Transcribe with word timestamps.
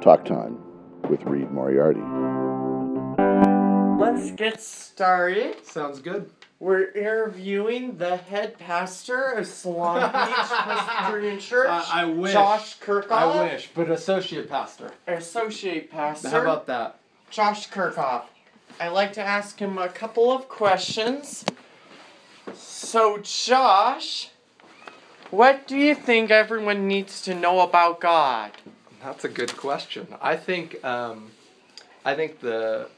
Talk 0.00 0.24
Time 0.24 0.58
with 1.10 1.22
Reed 1.24 1.50
Moriarty. 1.50 2.00
Let's 4.02 4.30
get 4.32 4.60
started. 4.60 5.64
Sounds 5.66 6.00
good. 6.00 6.30
We're 6.58 6.90
interviewing 6.92 7.96
the 7.98 8.16
head 8.16 8.58
pastor 8.58 9.32
of 9.32 9.44
Solana 9.46 10.10
Beach 10.26 10.48
Presbyterian 10.48 11.38
Church, 11.38 11.68
Uh, 11.68 11.84
I 11.90 12.04
wish. 12.06 12.32
Josh 12.32 12.78
Kirkhoff. 12.78 13.10
I 13.10 13.44
wish, 13.52 13.68
but 13.74 13.90
associate 13.90 14.48
pastor. 14.48 14.90
Associate 15.06 15.90
pastor, 15.90 16.30
How 16.30 16.40
about 16.42 16.66
that? 16.66 16.98
Josh 17.30 17.68
Kirkhoff. 17.68 18.24
I'd 18.78 18.88
like 18.88 19.12
to 19.14 19.22
ask 19.22 19.58
him 19.58 19.76
a 19.78 19.88
couple 19.88 20.32
of 20.32 20.48
questions. 20.48 21.44
So, 22.54 23.18
Josh, 23.18 24.30
what 25.30 25.66
do 25.66 25.76
you 25.76 25.94
think 25.94 26.30
everyone 26.30 26.88
needs 26.88 27.20
to 27.22 27.34
know 27.34 27.60
about 27.60 28.00
God? 28.00 28.52
That's 29.02 29.24
a 29.24 29.28
good 29.28 29.56
question. 29.56 30.06
I 30.20 30.36
think 30.36 30.82
um, 30.84 31.30
I 32.04 32.14
think 32.14 32.40
the 32.40 32.88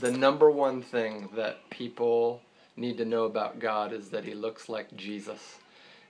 the 0.00 0.10
number 0.10 0.50
one 0.50 0.82
thing 0.82 1.28
that 1.34 1.70
people 1.70 2.42
need 2.76 2.98
to 2.98 3.04
know 3.04 3.24
about 3.24 3.58
God 3.58 3.92
is 3.92 4.10
that 4.10 4.24
he 4.24 4.34
looks 4.34 4.68
like 4.68 4.94
Jesus. 4.96 5.58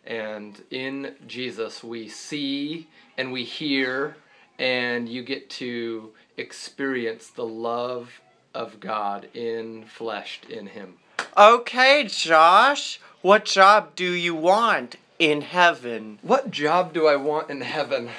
And 0.06 0.60
in 0.70 1.14
Jesus 1.26 1.84
we 1.84 2.08
see 2.08 2.88
and 3.16 3.32
we 3.32 3.44
hear 3.44 4.16
and 4.58 5.08
you 5.08 5.22
get 5.22 5.48
to 5.50 6.10
experience 6.36 7.28
the 7.28 7.44
love 7.44 8.20
of 8.54 8.80
God 8.80 9.28
in 9.34 9.84
fleshed 9.84 10.46
in 10.46 10.68
him. 10.68 10.94
Okay, 11.36 12.04
Josh, 12.08 13.00
what 13.22 13.44
job 13.44 13.94
do 13.94 14.10
you 14.10 14.34
want 14.34 14.96
in 15.18 15.40
heaven? 15.42 16.18
What 16.22 16.50
job 16.50 16.92
do 16.92 17.06
I 17.06 17.16
want 17.16 17.50
in 17.50 17.60
heaven? 17.60 18.10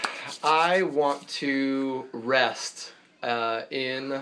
I 0.43 0.83
want 0.83 1.27
to 1.29 2.05
rest 2.11 2.91
uh, 3.23 3.61
in. 3.71 4.21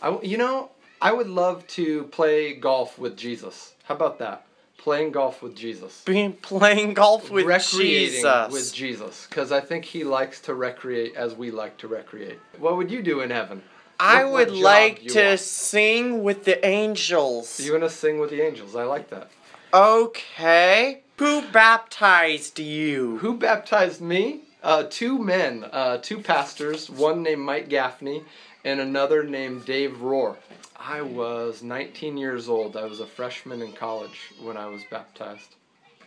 I, 0.00 0.18
you 0.22 0.38
know, 0.38 0.70
I 1.00 1.12
would 1.12 1.28
love 1.28 1.66
to 1.68 2.04
play 2.04 2.54
golf 2.54 2.98
with 2.98 3.16
Jesus. 3.16 3.74
How 3.84 3.94
about 3.94 4.18
that? 4.20 4.46
Playing 4.78 5.12
golf 5.12 5.42
with 5.42 5.54
Jesus. 5.54 6.02
Being 6.04 6.32
playing 6.32 6.94
golf 6.94 7.30
with 7.30 7.44
recreating 7.46 8.22
Jesus. 8.22 8.52
with 8.52 8.74
Jesus. 8.74 9.26
Because 9.28 9.52
I 9.52 9.60
think 9.60 9.84
he 9.84 10.02
likes 10.02 10.40
to 10.42 10.54
recreate 10.54 11.14
as 11.14 11.34
we 11.34 11.50
like 11.52 11.76
to 11.78 11.88
recreate. 11.88 12.38
What 12.58 12.76
would 12.76 12.90
you 12.90 13.02
do 13.02 13.20
in 13.20 13.30
heaven? 13.30 13.62
I 14.00 14.24
What- 14.24 14.32
what 14.32 14.46
would 14.48 14.54
job 14.56 14.64
like 14.64 15.06
to 15.08 15.24
want? 15.26 15.40
sing 15.40 16.24
with 16.24 16.44
the 16.44 16.64
angels. 16.66 17.60
You 17.60 17.70
want 17.72 17.84
to 17.84 17.90
sing 17.90 18.18
with 18.18 18.30
the 18.30 18.40
angels? 18.42 18.74
I 18.74 18.82
like 18.82 19.08
that. 19.10 19.30
Okay. 19.72 21.01
Who 21.18 21.42
baptized 21.52 22.58
you? 22.58 23.18
Who 23.18 23.36
baptized 23.36 24.00
me? 24.00 24.40
Uh, 24.62 24.84
two 24.88 25.18
men, 25.18 25.64
uh, 25.72 25.98
two 25.98 26.18
pastors, 26.18 26.88
one 26.88 27.22
named 27.22 27.42
Mike 27.42 27.68
Gaffney 27.68 28.22
and 28.64 28.80
another 28.80 29.24
named 29.24 29.64
Dave 29.64 29.96
Rohr. 30.00 30.36
I 30.76 31.02
was 31.02 31.62
19 31.62 32.16
years 32.16 32.48
old. 32.48 32.76
I 32.76 32.84
was 32.86 33.00
a 33.00 33.06
freshman 33.06 33.60
in 33.62 33.72
college 33.72 34.30
when 34.40 34.56
I 34.56 34.66
was 34.66 34.82
baptized. 34.90 35.56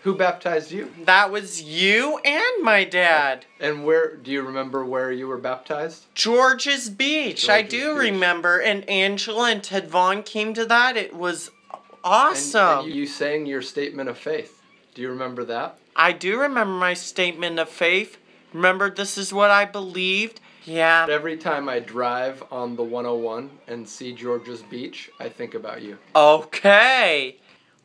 Who 0.03 0.15
baptized 0.15 0.71
you? 0.71 0.93
That 1.05 1.31
was 1.31 1.61
you 1.63 2.19
and 2.19 2.63
my 2.63 2.83
dad. 2.83 3.45
And 3.59 3.83
where 3.85 4.15
do 4.15 4.31
you 4.31 4.43
remember 4.43 4.85
where 4.85 5.11
you 5.11 5.27
were 5.27 5.37
baptized? 5.37 6.05
George's 6.13 6.89
Beach. 6.89 7.49
I 7.49 7.61
do 7.63 7.93
Beach. 7.93 7.99
remember. 8.11 8.59
And 8.59 8.87
Angela 8.89 9.49
and 9.49 9.63
Ted 9.63 9.89
Vaughn 9.89 10.21
came 10.23 10.53
to 10.53 10.65
that. 10.65 10.95
It 10.95 11.13
was 11.15 11.49
And- 11.73 11.81
awesome. 12.03 12.85
And, 12.85 12.93
you 12.93 13.07
sang 13.07 13.45
your 13.47 13.63
statement 13.63 14.07
of 14.09 14.17
faith. 14.17 14.54
Do 14.95 15.01
you 15.01 15.09
remember 15.09 15.43
that? 15.43 15.77
I 15.95 16.13
do 16.13 16.39
remember 16.39 16.73
my 16.73 16.93
statement 16.93 17.59
of 17.59 17.67
faith. 17.69 18.17
Remember, 18.53 18.89
this 18.89 19.17
is 19.17 19.33
what 19.33 19.51
I 19.51 19.65
believed. 19.65 20.39
Yeah. 20.63 21.05
Every 21.09 21.37
time 21.37 21.67
I 21.67 21.79
drive 21.79 22.41
on 22.49 22.77
the 22.77 22.83
101 22.83 23.49
and 23.67 23.87
see 23.87 24.13
Georgia's 24.13 24.63
Beach, 24.63 25.11
I 25.19 25.27
think 25.27 25.53
about 25.53 25.81
you. 25.81 25.97
Okay. 26.15 27.35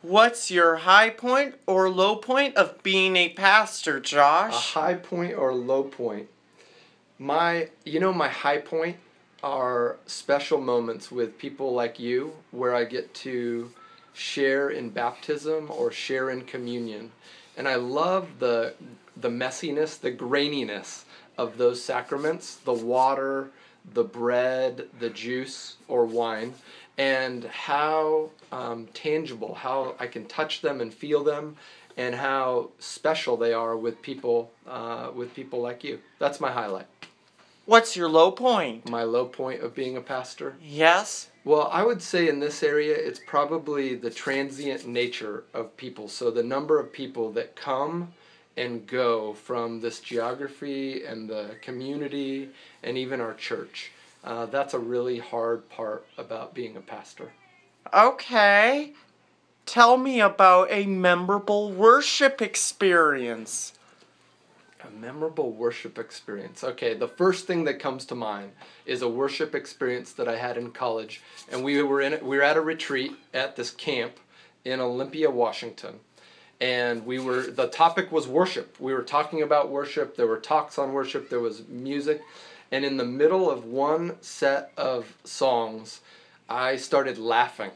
What's 0.02 0.52
your 0.52 0.76
high 0.76 1.10
point 1.10 1.56
or 1.66 1.90
low 1.90 2.14
point 2.16 2.56
of 2.56 2.80
being 2.84 3.16
a 3.16 3.28
pastor, 3.30 3.96
A 3.96 4.00
Josh? 4.00 4.72
high 4.72 4.94
point 4.94 5.34
or 5.34 5.52
low 5.52 5.82
point? 5.82 6.28
My, 7.18 7.68
you 7.84 7.98
know, 7.98 8.12
my 8.12 8.28
high 8.28 8.58
point 8.58 8.96
are 9.42 9.96
special 10.06 10.60
moments 10.60 11.10
with 11.10 11.36
people 11.38 11.74
like 11.74 11.98
you 11.98 12.32
where 12.52 12.74
I 12.74 12.84
get 12.84 13.12
to 13.14 13.70
share 14.12 14.70
in 14.70 14.90
baptism 14.90 15.70
or 15.70 15.90
share 15.90 16.30
in 16.30 16.42
communion. 16.42 17.12
And 17.56 17.68
I 17.68 17.76
love 17.76 18.38
the 18.38 18.74
the 19.16 19.28
messiness, 19.28 20.00
the 20.00 20.12
graininess 20.12 21.04
of 21.36 21.58
those 21.58 21.82
sacraments, 21.82 22.56
the 22.56 22.72
water, 22.72 23.50
the 23.94 24.04
bread, 24.04 24.86
the 24.98 25.10
juice 25.10 25.76
or 25.88 26.04
wine, 26.04 26.54
and 26.98 27.44
how 27.44 28.30
um, 28.52 28.88
tangible, 28.94 29.54
how 29.54 29.94
I 29.98 30.06
can 30.06 30.26
touch 30.26 30.60
them 30.60 30.80
and 30.80 30.92
feel 30.92 31.24
them, 31.24 31.56
and 31.96 32.14
how 32.14 32.70
special 32.78 33.36
they 33.36 33.52
are 33.52 33.76
with 33.76 34.00
people, 34.02 34.50
uh, 34.66 35.10
with 35.14 35.34
people 35.34 35.60
like 35.60 35.82
you. 35.82 35.98
That's 36.18 36.40
my 36.40 36.52
highlight. 36.52 36.86
What's 37.66 37.96
your 37.96 38.08
low 38.08 38.32
point? 38.32 38.88
My 38.88 39.02
low 39.02 39.26
point 39.26 39.62
of 39.62 39.74
being 39.74 39.96
a 39.96 40.00
pastor. 40.00 40.56
Yes. 40.62 41.29
Well, 41.44 41.68
I 41.72 41.82
would 41.82 42.02
say 42.02 42.28
in 42.28 42.38
this 42.38 42.62
area, 42.62 42.94
it's 42.94 43.20
probably 43.26 43.94
the 43.94 44.10
transient 44.10 44.86
nature 44.86 45.44
of 45.54 45.76
people. 45.76 46.08
So 46.08 46.30
the 46.30 46.42
number 46.42 46.78
of 46.78 46.92
people 46.92 47.32
that 47.32 47.56
come 47.56 48.12
and 48.56 48.86
go 48.86 49.32
from 49.32 49.80
this 49.80 50.00
geography 50.00 51.04
and 51.04 51.28
the 51.28 51.56
community 51.62 52.50
and 52.82 52.98
even 52.98 53.20
our 53.20 53.34
church. 53.34 53.90
Uh, 54.22 54.44
that's 54.46 54.74
a 54.74 54.78
really 54.78 55.18
hard 55.18 55.66
part 55.70 56.04
about 56.18 56.52
being 56.52 56.76
a 56.76 56.80
pastor. 56.80 57.32
Okay. 57.94 58.92
Tell 59.64 59.96
me 59.96 60.20
about 60.20 60.68
a 60.70 60.84
memorable 60.84 61.72
worship 61.72 62.42
experience. 62.42 63.72
A 64.82 64.90
memorable 64.90 65.52
worship 65.52 65.98
experience. 65.98 66.64
Okay, 66.64 66.94
the 66.94 67.08
first 67.08 67.46
thing 67.46 67.64
that 67.64 67.78
comes 67.78 68.06
to 68.06 68.14
mind 68.14 68.52
is 68.86 69.02
a 69.02 69.08
worship 69.08 69.54
experience 69.54 70.12
that 70.12 70.26
I 70.26 70.36
had 70.36 70.56
in 70.56 70.70
college, 70.70 71.20
and 71.52 71.62
we 71.62 71.82
were 71.82 72.00
in 72.00 72.24
we 72.24 72.38
were 72.38 72.42
at 72.42 72.56
a 72.56 72.62
retreat 72.62 73.12
at 73.34 73.56
this 73.56 73.70
camp 73.70 74.14
in 74.64 74.80
Olympia, 74.80 75.30
Washington, 75.30 76.00
and 76.62 77.04
we 77.04 77.18
were 77.18 77.42
the 77.42 77.68
topic 77.68 78.10
was 78.10 78.26
worship. 78.26 78.80
We 78.80 78.94
were 78.94 79.02
talking 79.02 79.42
about 79.42 79.68
worship. 79.68 80.16
There 80.16 80.26
were 80.26 80.40
talks 80.40 80.78
on 80.78 80.94
worship. 80.94 81.28
There 81.28 81.40
was 81.40 81.68
music, 81.68 82.22
and 82.72 82.82
in 82.82 82.96
the 82.96 83.04
middle 83.04 83.50
of 83.50 83.66
one 83.66 84.16
set 84.22 84.72
of 84.78 85.14
songs, 85.24 86.00
I 86.48 86.76
started 86.76 87.18
laughing. 87.18 87.72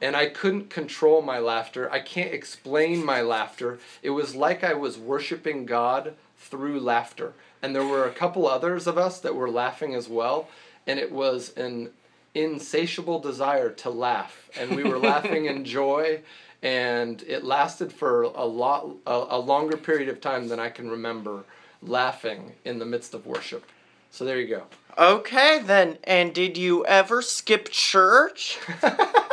And 0.00 0.16
I 0.16 0.26
couldn't 0.26 0.70
control 0.70 1.22
my 1.22 1.38
laughter. 1.38 1.90
I 1.90 2.00
can't 2.00 2.32
explain 2.32 3.04
my 3.04 3.22
laughter. 3.22 3.78
It 4.02 4.10
was 4.10 4.34
like 4.34 4.64
I 4.64 4.74
was 4.74 4.98
worshiping 4.98 5.66
God 5.66 6.14
through 6.36 6.80
laughter. 6.80 7.34
And 7.62 7.74
there 7.74 7.86
were 7.86 8.04
a 8.04 8.12
couple 8.12 8.46
others 8.46 8.86
of 8.86 8.98
us 8.98 9.20
that 9.20 9.34
were 9.34 9.50
laughing 9.50 9.94
as 9.94 10.08
well. 10.08 10.48
And 10.86 10.98
it 10.98 11.12
was 11.12 11.56
an 11.56 11.90
insatiable 12.34 13.20
desire 13.20 13.70
to 13.70 13.90
laugh. 13.90 14.50
And 14.58 14.74
we 14.74 14.82
were 14.82 14.98
laughing 14.98 15.46
in 15.46 15.64
joy. 15.78 16.22
And 16.62 17.22
it 17.22 17.44
lasted 17.44 17.92
for 17.92 18.22
a 18.22 18.44
lot, 18.44 18.88
a, 19.06 19.26
a 19.30 19.38
longer 19.38 19.76
period 19.76 20.08
of 20.08 20.20
time 20.20 20.48
than 20.48 20.58
I 20.58 20.70
can 20.70 20.90
remember 20.90 21.44
laughing 21.82 22.52
in 22.64 22.78
the 22.78 22.86
midst 22.86 23.14
of 23.14 23.26
worship. 23.26 23.64
So 24.10 24.24
there 24.24 24.40
you 24.40 24.48
go. 24.48 24.64
Okay, 24.98 25.60
then. 25.64 25.98
And 26.04 26.34
did 26.34 26.58
you 26.58 26.84
ever 26.86 27.22
skip 27.22 27.68
church? 27.70 28.58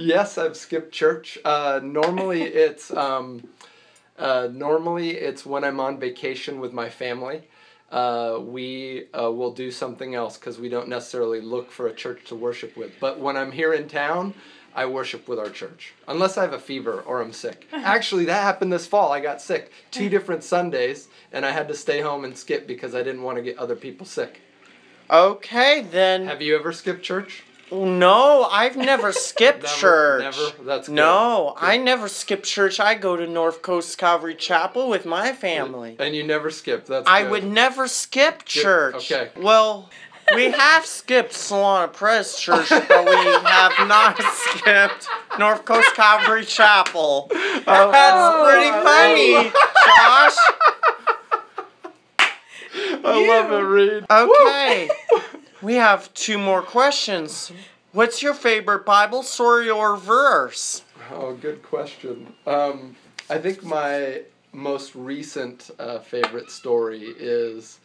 Yes, 0.00 0.38
I've 0.38 0.56
skipped 0.56 0.92
church. 0.92 1.38
Uh, 1.44 1.80
normally 1.82 2.42
it's 2.66 2.90
um, 2.90 3.46
uh, 4.18 4.48
normally 4.50 5.10
it's 5.10 5.44
when 5.44 5.62
I'm 5.62 5.78
on 5.78 6.00
vacation 6.00 6.58
with 6.58 6.72
my 6.72 6.88
family. 6.88 7.42
Uh, 7.90 8.38
we 8.40 9.08
uh, 9.12 9.30
will 9.30 9.52
do 9.52 9.70
something 9.70 10.14
else 10.14 10.38
because 10.38 10.58
we 10.58 10.68
don't 10.68 10.88
necessarily 10.88 11.40
look 11.40 11.70
for 11.70 11.88
a 11.88 11.92
church 11.92 12.24
to 12.26 12.36
worship 12.36 12.76
with. 12.76 12.92
But 13.00 13.18
when 13.18 13.36
I'm 13.36 13.52
here 13.52 13.74
in 13.74 13.88
town, 13.88 14.32
I 14.74 14.86
worship 14.86 15.28
with 15.28 15.40
our 15.40 15.50
church, 15.50 15.92
unless 16.06 16.38
I 16.38 16.42
have 16.42 16.52
a 16.52 16.58
fever 16.60 17.00
or 17.00 17.20
I'm 17.20 17.32
sick. 17.32 17.66
Actually, 17.72 18.24
that 18.26 18.42
happened 18.42 18.72
this 18.72 18.86
fall. 18.86 19.12
I 19.12 19.20
got 19.20 19.42
sick 19.42 19.72
two 19.90 20.08
different 20.08 20.44
Sundays, 20.44 21.08
and 21.32 21.44
I 21.44 21.50
had 21.50 21.68
to 21.68 21.74
stay 21.74 22.00
home 22.00 22.24
and 22.24 22.38
skip 22.38 22.66
because 22.66 22.94
I 22.94 23.02
didn't 23.02 23.22
want 23.22 23.36
to 23.36 23.42
get 23.42 23.58
other 23.58 23.76
people 23.76 24.06
sick. 24.06 24.40
Okay, 25.10 25.82
then. 25.82 26.26
Have 26.26 26.40
you 26.40 26.56
ever 26.56 26.72
skipped 26.72 27.02
church? 27.02 27.42
No, 27.72 28.44
I've 28.50 28.76
never 28.76 29.12
skipped 29.30 29.62
Never, 29.62 29.74
church. 29.76 30.22
never? 30.22 30.64
That's 30.64 30.88
good. 30.88 30.94
No, 30.94 31.54
Good. 31.58 31.66
I 31.66 31.76
never 31.76 32.08
skip 32.08 32.42
church. 32.42 32.80
I 32.80 32.94
go 32.94 33.16
to 33.16 33.26
North 33.26 33.62
Coast 33.62 33.96
Calvary 33.98 34.34
Chapel 34.34 34.88
with 34.88 35.06
my 35.06 35.32
family. 35.32 35.96
And 35.98 36.14
you 36.14 36.24
never 36.24 36.50
skip. 36.50 36.86
That's 36.86 37.08
I 37.08 37.22
good. 37.22 37.30
would 37.30 37.44
never 37.44 37.86
skip 37.86 38.44
church. 38.44 39.12
okay. 39.12 39.30
Well, 39.36 39.88
we 40.34 40.50
have 40.50 40.86
skipped 40.86 41.32
Solana 41.32 41.92
Press 41.92 42.40
Church, 42.40 42.68
but 42.68 43.04
we 43.04 43.14
have 43.14 43.72
not 43.88 44.20
skipped 44.32 45.08
North 45.38 45.64
Coast 45.64 45.94
Calvary 45.94 46.44
Chapel. 46.44 47.28
Oh. 47.32 47.62
That's 47.66 48.50
pretty 48.52 48.70
oh. 48.72 48.82
funny, 48.84 49.50
Josh. 49.96 50.36
I 53.02 53.26
love 53.28 53.50
it, 53.52 53.64
Reed. 53.64 54.04
Okay. 54.10 54.88
We 55.62 55.74
have 55.74 56.12
two 56.14 56.38
more 56.38 56.62
questions. 56.62 57.52
What's 57.92 58.22
your 58.22 58.34
favorite 58.34 58.86
Bible 58.86 59.22
story 59.22 59.68
or 59.68 59.96
verse? 59.96 60.82
Oh, 61.12 61.34
good 61.34 61.62
question. 61.62 62.32
Um, 62.46 62.96
I 63.28 63.38
think 63.38 63.62
my 63.64 64.22
most 64.52 64.94
recent 64.94 65.70
uh, 65.78 65.98
favorite 65.98 66.50
story 66.50 67.14
is 67.18 67.80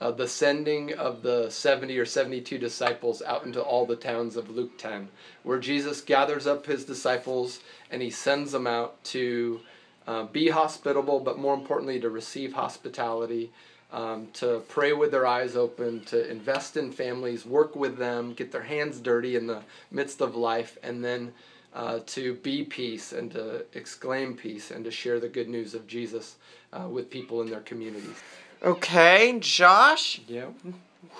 uh, 0.00 0.12
the 0.12 0.28
sending 0.28 0.94
of 0.94 1.22
the 1.22 1.50
70 1.50 1.98
or 1.98 2.04
72 2.04 2.56
disciples 2.58 3.20
out 3.22 3.44
into 3.44 3.60
all 3.60 3.84
the 3.84 3.96
towns 3.96 4.36
of 4.36 4.50
Luke 4.50 4.78
10, 4.78 5.08
where 5.42 5.58
Jesus 5.58 6.00
gathers 6.00 6.46
up 6.46 6.66
his 6.66 6.84
disciples 6.84 7.60
and 7.90 8.00
he 8.00 8.10
sends 8.10 8.52
them 8.52 8.66
out 8.66 9.02
to 9.04 9.60
uh, 10.06 10.24
be 10.24 10.48
hospitable, 10.48 11.20
but 11.20 11.38
more 11.38 11.54
importantly, 11.54 12.00
to 12.00 12.08
receive 12.08 12.52
hospitality, 12.52 13.50
um, 13.92 14.28
to 14.34 14.62
pray 14.68 14.92
with 14.92 15.10
their 15.10 15.26
eyes 15.26 15.56
open, 15.56 16.04
to 16.06 16.30
invest 16.30 16.76
in 16.76 16.92
families, 16.92 17.46
work 17.46 17.74
with 17.74 17.96
them, 17.96 18.34
get 18.34 18.52
their 18.52 18.62
hands 18.62 19.00
dirty 19.00 19.36
in 19.36 19.46
the 19.46 19.62
midst 19.90 20.20
of 20.20 20.34
life, 20.36 20.76
and 20.82 21.02
then 21.04 21.32
uh, 21.74 22.00
to 22.06 22.34
be 22.34 22.64
peace 22.64 23.12
and 23.12 23.30
to 23.32 23.64
exclaim 23.74 24.34
peace 24.36 24.70
and 24.70 24.84
to 24.84 24.90
share 24.90 25.20
the 25.20 25.28
good 25.28 25.48
news 25.48 25.74
of 25.74 25.86
Jesus 25.86 26.36
uh, 26.72 26.88
with 26.88 27.10
people 27.10 27.40
in 27.42 27.48
their 27.50 27.60
communities. 27.60 28.16
Okay, 28.62 29.38
Josh, 29.38 30.20
Yeah. 30.26 30.46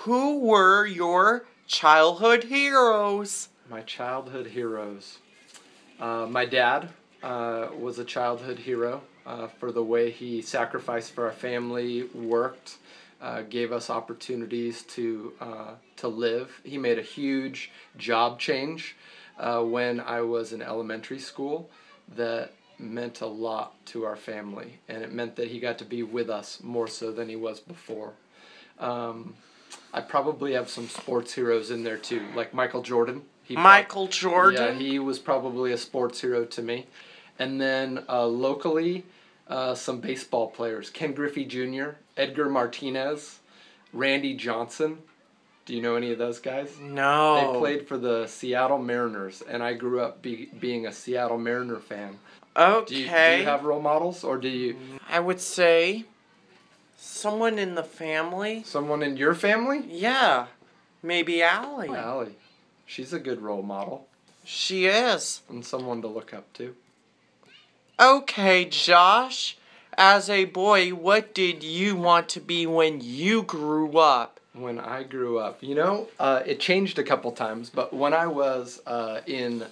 who 0.03 0.39
were 0.39 0.85
your 0.85 1.45
childhood 1.67 2.43
heroes? 2.45 3.49
My 3.69 3.81
childhood 3.81 4.47
heroes. 4.47 5.19
Uh, 5.99 6.25
my 6.29 6.45
dad 6.45 6.89
uh, 7.23 7.67
was 7.77 7.99
a 7.99 8.03
childhood 8.05 8.59
hero 8.59 9.01
uh, 9.29 9.47
for 9.47 9.71
the 9.71 9.83
way 9.83 10.09
he 10.09 10.41
sacrificed 10.41 11.11
for 11.11 11.25
our 11.25 11.31
family, 11.31 12.03
worked, 12.15 12.77
uh, 13.21 13.43
gave 13.43 13.71
us 13.71 13.89
opportunities 13.89 14.81
to 14.83 15.33
uh, 15.39 15.71
to 15.97 16.07
live. 16.07 16.59
He 16.63 16.77
made 16.77 16.97
a 16.97 17.03
huge 17.03 17.71
job 17.95 18.39
change 18.39 18.95
uh, 19.37 19.61
when 19.61 19.99
I 19.99 20.21
was 20.21 20.51
in 20.51 20.61
elementary 20.63 21.19
school 21.19 21.69
that 22.15 22.53
meant 22.79 23.21
a 23.21 23.27
lot 23.27 23.73
to 23.87 24.03
our 24.03 24.15
family, 24.15 24.79
and 24.87 25.03
it 25.03 25.11
meant 25.11 25.35
that 25.35 25.49
he 25.49 25.59
got 25.59 25.77
to 25.77 25.85
be 25.85 26.01
with 26.01 26.29
us 26.29 26.59
more 26.63 26.87
so 26.87 27.11
than 27.11 27.29
he 27.29 27.35
was 27.35 27.59
before. 27.59 28.13
Um, 28.79 29.35
I 29.93 30.01
probably 30.01 30.53
have 30.53 30.69
some 30.69 30.87
sports 30.87 31.33
heroes 31.33 31.69
in 31.69 31.83
there 31.83 31.97
too, 31.97 32.23
like 32.35 32.53
Michael 32.53 32.81
Jordan. 32.81 33.23
He 33.43 33.55
Michael 33.55 34.07
Jordan? 34.07 34.79
Yeah, 34.79 34.87
he 34.87 34.97
was 34.97 35.19
probably 35.19 35.71
a 35.71 35.77
sports 35.77 36.21
hero 36.21 36.45
to 36.45 36.61
me. 36.63 36.87
And 37.37 37.59
then 37.59 38.03
uh, 38.09 38.25
locally, 38.25 39.05
uh, 39.49 39.75
some 39.75 39.99
baseball 39.99 40.47
players: 40.47 40.89
Ken 40.89 41.13
Griffey 41.13 41.45
Jr., 41.45 41.91
Edgar 42.15 42.49
Martinez, 42.49 43.39
Randy 43.93 44.35
Johnson. 44.35 44.99
Do 45.65 45.75
you 45.75 45.81
know 45.81 45.95
any 45.95 46.11
of 46.11 46.17
those 46.17 46.39
guys? 46.39 46.77
no. 46.79 47.53
They 47.53 47.59
played 47.59 47.87
for 47.87 47.97
the 47.97 48.25
Seattle 48.27 48.79
Mariners, 48.79 49.43
and 49.47 49.61
I 49.61 49.73
grew 49.73 50.01
up 50.01 50.21
be, 50.21 50.49
being 50.59 50.87
a 50.87 50.91
Seattle 50.91 51.37
Mariner 51.37 51.79
fan. 51.79 52.17
Okay. 52.57 52.85
Do 52.87 52.95
you, 52.95 53.05
do 53.05 53.11
you 53.11 53.43
have 53.45 53.63
role 53.63 53.81
models, 53.81 54.23
or 54.23 54.37
do 54.37 54.49
you 54.49 54.75
I 55.07 55.19
would 55.19 55.39
say 55.39 56.05
someone 56.97 57.59
in 57.59 57.75
the 57.75 57.83
family. 57.83 58.63
someone 58.65 59.03
in 59.03 59.15
your 59.17 59.35
family? 59.35 59.83
Yeah. 59.87 60.47
Maybe 61.03 61.41
Allie. 61.41 61.89
Allie, 61.89 62.35
she's 62.85 63.13
a 63.13 63.19
good 63.19 63.41
role 63.41 63.61
model 63.61 64.07
She 64.43 64.85
is. 64.87 65.41
and 65.47 65.63
someone 65.65 66.01
to 66.01 66.07
look 66.07 66.33
up 66.33 66.51
to. 66.53 66.75
Okay, 67.99 68.63
Josh. 68.63 69.57
As 69.97 70.29
a 70.29 70.45
boy, 70.45 70.91
what 70.91 71.35
did 71.35 71.63
you 71.63 71.97
want 71.97 72.29
to 72.29 72.39
be 72.39 72.65
when 72.65 73.01
you 73.01 73.43
grew 73.43 73.97
up? 73.97 74.39
When 74.53 74.79
I 74.79 75.03
grew 75.03 75.37
up, 75.37 75.61
you 75.61 75.75
know, 75.75 76.07
uh, 76.17 76.41
it 76.45 76.61
changed 76.61 76.97
a 76.97 77.03
couple 77.03 77.33
times, 77.33 77.69
but 77.69 77.93
when 77.93 78.13
I 78.13 78.25
was 78.27 78.81
uh, 78.87 79.19
in 79.25 79.65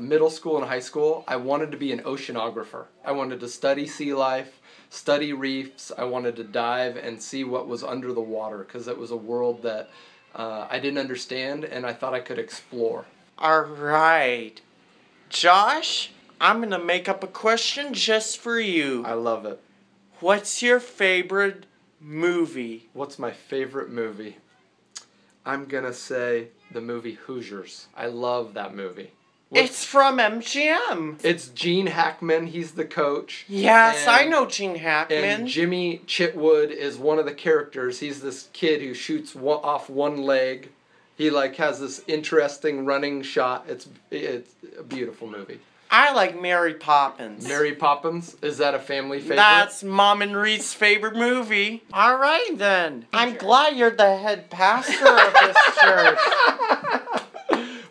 middle 0.00 0.30
school 0.30 0.56
and 0.56 0.66
high 0.66 0.80
school, 0.80 1.24
I 1.28 1.36
wanted 1.36 1.70
to 1.72 1.76
be 1.76 1.92
an 1.92 2.00
oceanographer. 2.00 2.86
I 3.04 3.12
wanted 3.12 3.40
to 3.40 3.48
study 3.48 3.86
sea 3.86 4.14
life, 4.14 4.58
study 4.88 5.34
reefs. 5.34 5.92
I 5.98 6.04
wanted 6.04 6.36
to 6.36 6.44
dive 6.44 6.96
and 6.96 7.22
see 7.22 7.44
what 7.44 7.68
was 7.68 7.84
under 7.84 8.14
the 8.14 8.22
water 8.22 8.58
because 8.58 8.88
it 8.88 8.96
was 8.96 9.10
a 9.10 9.16
world 9.16 9.62
that 9.62 9.90
uh, 10.34 10.66
I 10.70 10.78
didn't 10.78 10.98
understand 10.98 11.66
and 11.66 11.84
I 11.84 11.92
thought 11.92 12.14
I 12.14 12.20
could 12.20 12.38
explore. 12.38 13.04
Alright. 13.38 14.62
Josh, 15.28 16.12
I'm 16.42 16.60
gonna 16.60 16.78
make 16.82 17.08
up 17.08 17.22
a 17.22 17.28
question 17.28 17.94
just 17.94 18.36
for 18.38 18.58
you. 18.58 19.04
I 19.06 19.12
love 19.12 19.46
it. 19.46 19.60
What's 20.18 20.60
your 20.60 20.80
favorite 20.80 21.66
movie? 22.00 22.88
What's 22.94 23.16
my 23.16 23.30
favorite 23.30 23.90
movie? 23.90 24.38
I'm 25.46 25.66
gonna 25.66 25.92
say 25.92 26.48
the 26.72 26.80
movie 26.80 27.14
Hoosiers. 27.14 27.86
I 27.96 28.06
love 28.06 28.54
that 28.54 28.74
movie. 28.74 29.12
What's- 29.50 29.68
It's 29.70 29.84
from 29.84 30.18
MGM. 30.18 31.20
It's 31.22 31.46
Gene 31.48 31.86
Hackman. 31.86 32.48
He's 32.48 32.72
the 32.72 32.86
coach. 32.86 33.44
Yes, 33.48 34.08
I 34.08 34.24
know 34.26 34.46
Gene 34.46 34.74
Hackman. 34.76 35.22
And 35.24 35.46
Jimmy 35.46 36.00
Chitwood 36.08 36.70
is 36.72 36.98
one 36.98 37.20
of 37.20 37.24
the 37.24 37.34
characters. 37.34 38.00
He's 38.00 38.20
this 38.20 38.48
kid 38.52 38.80
who 38.82 38.94
shoots 38.94 39.32
one, 39.34 39.60
off 39.62 39.88
one 39.88 40.16
leg. 40.22 40.70
He 41.16 41.30
like 41.30 41.54
has 41.56 41.78
this 41.78 42.02
interesting 42.08 42.84
running 42.84 43.22
shot. 43.22 43.66
It's 43.68 43.86
it's 44.10 44.52
a 44.76 44.82
beautiful 44.82 45.28
movie. 45.28 45.60
I 45.94 46.14
like 46.14 46.40
Mary 46.40 46.72
Poppins. 46.74 47.46
Mary 47.46 47.74
Poppins 47.74 48.34
is 48.40 48.56
that 48.58 48.74
a 48.74 48.78
family 48.78 49.20
favorite? 49.20 49.36
That's 49.36 49.84
Mom 49.84 50.22
and 50.22 50.34
Reed's 50.34 50.72
favorite 50.72 51.14
movie. 51.14 51.82
All 51.92 52.16
right 52.16 52.52
then. 52.56 53.04
I'm 53.12 53.36
glad 53.36 53.76
you're 53.76 53.90
the 53.90 54.16
head 54.16 54.48
pastor 54.48 55.06
of 55.06 55.34
this 55.34 55.56
church. 55.82 56.18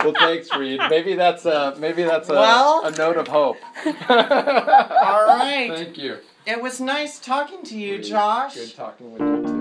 well, 0.04 0.14
thanks, 0.18 0.52
Reed. 0.56 0.82
Maybe 0.90 1.14
that's 1.14 1.46
a 1.46 1.76
maybe 1.78 2.02
that's 2.04 2.28
a, 2.30 2.34
Well- 2.34 2.84
a 2.86 2.92
note 2.92 3.18
of 3.18 3.28
hope. 3.28 3.58
All 3.86 3.94
right. 4.18 5.70
Thank 5.72 6.00
you. 6.00 6.18
It 6.48 6.60
was 6.60 6.82
nice 6.82 7.20
talking 7.20 7.62
to 7.66 7.78
you, 7.78 7.98
Reed, 7.98 8.06
Josh. 8.06 8.56
Good 8.56 8.74
talking 8.76 9.12
with 9.12 9.22
you 9.22 9.44
too. 9.44 9.58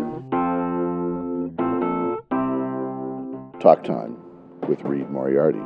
Talk 3.61 3.85
Time 3.85 4.17
with 4.67 4.81
Reed 4.85 5.11
Moriarty. 5.11 5.59